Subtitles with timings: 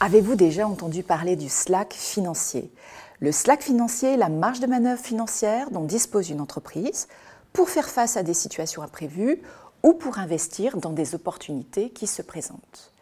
[0.00, 2.72] Avez-vous déjà entendu parler du slack financier?
[3.20, 7.08] Le slack financier est la marge de manœuvre financière dont dispose une entreprise
[7.52, 9.42] pour faire face à des situations imprévues
[9.82, 12.92] ou pour investir dans des opportunités qui se présentent.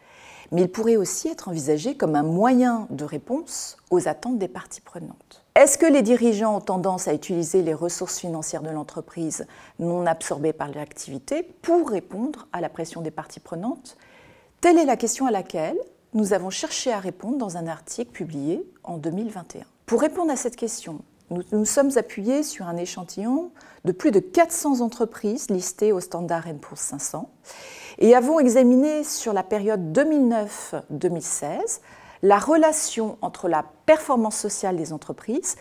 [0.51, 4.81] Mais il pourrait aussi être envisagé comme un moyen de réponse aux attentes des parties
[4.81, 5.43] prenantes.
[5.55, 9.47] Est-ce que les dirigeants ont tendance à utiliser les ressources financières de l'entreprise
[9.79, 13.97] non absorbées par l'activité pour répondre à la pression des parties prenantes?
[14.61, 15.77] Telle est la question à laquelle
[16.13, 19.63] nous avons cherché à répondre dans un article publié en 2021.
[19.85, 23.51] Pour répondre à cette question, nous nous sommes appuyés sur un échantillon
[23.83, 27.29] de plus de 400 entreprises listées au standard Poor's 500
[27.99, 31.81] et avons examiné sur la période 2009-2016
[32.23, 35.55] la relation entre la performance sociale des entreprises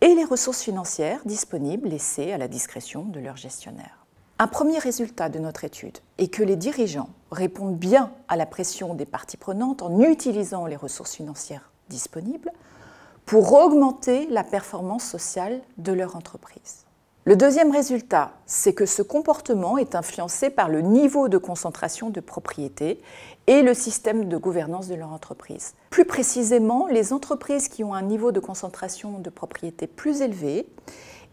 [0.00, 4.06] et les ressources financières disponibles laissées à la discrétion de leurs gestionnaires.
[4.38, 8.94] Un premier résultat de notre étude est que les dirigeants répondent bien à la pression
[8.94, 12.52] des parties prenantes en utilisant les ressources financières disponibles
[13.24, 16.85] pour augmenter la performance sociale de leur entreprise.
[17.28, 22.20] Le deuxième résultat, c'est que ce comportement est influencé par le niveau de concentration de
[22.20, 23.02] propriété
[23.48, 25.74] et le système de gouvernance de leur entreprise.
[25.90, 30.68] Plus précisément, les entreprises qui ont un niveau de concentration de propriété plus élevé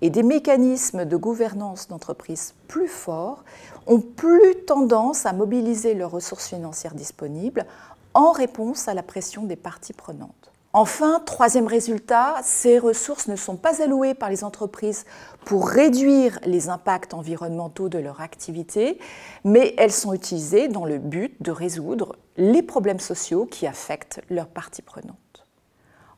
[0.01, 3.43] et des mécanismes de gouvernance d'entreprise plus forts
[3.85, 7.67] ont plus tendance à mobiliser leurs ressources financières disponibles
[8.15, 10.52] en réponse à la pression des parties prenantes.
[10.75, 15.05] Enfin, troisième résultat, ces ressources ne sont pas allouées par les entreprises
[15.45, 18.97] pour réduire les impacts environnementaux de leur activité,
[19.43, 24.47] mais elles sont utilisées dans le but de résoudre les problèmes sociaux qui affectent leurs
[24.47, 25.45] parties prenantes.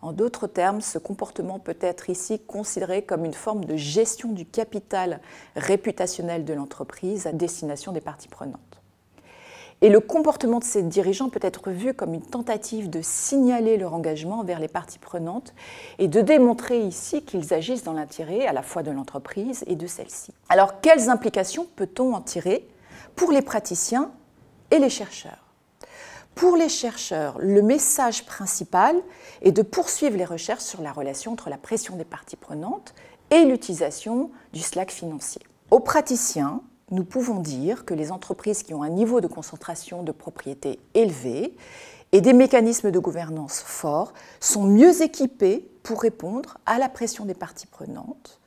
[0.02, 4.46] En d'autres termes, ce comportement peut être ici considéré comme une forme de gestion du
[4.46, 5.20] capital
[5.58, 8.85] réputationnel de l'entreprise à destination des parties prenantes.
[9.82, 13.94] Et le comportement de ces dirigeants peut être vu comme une tentative de signaler leur
[13.94, 15.54] engagement envers les parties prenantes
[16.00, 19.86] et de démontrer ici qu'ils agissent dans l'intérêt à la fois de l'entreprise et de
[19.86, 20.34] celle-ci.
[20.50, 22.68] Alors, quelles implications peut-on en tirer
[23.16, 24.12] pour les praticiens
[24.72, 25.44] et les chercheurs?
[26.36, 28.96] Pour les chercheurs, le message principal
[29.42, 32.94] est de poursuivre les recherches sur la relation entre la pression des parties prenantes
[33.32, 35.42] et l'utilisation du slack financier.
[35.72, 40.12] Aux praticiens, nous pouvons dire que les entreprises qui ont un niveau de concentration de
[40.12, 41.56] propriété élevé
[42.12, 47.34] et des mécanismes de gouvernance forts sont mieux équipées pour répondre à la pression des
[47.34, 48.40] parties prenantes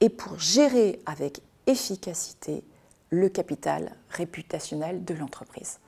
[0.00, 2.64] et pour gérer avec efficacité
[3.10, 5.78] le capital réputationnel de l'entreprise.